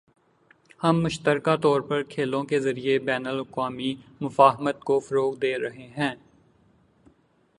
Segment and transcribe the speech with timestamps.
[0.83, 6.13] ہم مشترکہ طور پر کھیلوں کے ذریعے بین الاقوامی مفاہمت کو فروغ دے رہے ہیں